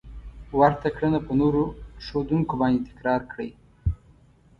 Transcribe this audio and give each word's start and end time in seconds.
ورته 0.59 0.87
کړنه 0.95 1.19
په 1.27 1.31
نورو 1.41 1.63
ښودونکو 2.05 2.53
باندې 2.61 2.85
تکرار 2.89 3.21
کړئ. 3.31 3.49